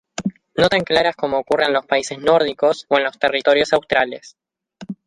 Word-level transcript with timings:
No 0.55 0.67
tan 0.67 0.81
claras 0.81 1.15
como 1.15 1.37
ocurre 1.37 1.65
en 1.65 1.73
los 1.73 1.85
países 1.85 2.17
nórdicos, 2.17 2.85
o 2.89 2.97
en 2.97 3.03
los 3.03 3.19
territorios 3.19 3.71
australes. 3.71 4.35